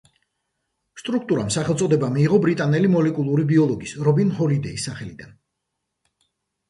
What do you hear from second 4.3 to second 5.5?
ჰოლიდეის სახელიდან.